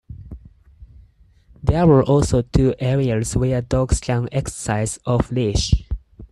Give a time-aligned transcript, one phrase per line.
[1.61, 5.85] There are also two areas where dogs can exercise off leash.